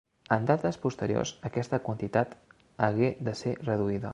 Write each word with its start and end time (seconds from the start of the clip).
En 0.35 0.45
dates 0.51 0.79
posteriors 0.85 1.33
aquesta 1.51 1.81
quantitat 1.89 2.35
hagué 2.89 3.13
de 3.29 3.37
ser 3.45 3.55
reduïda. 3.71 4.09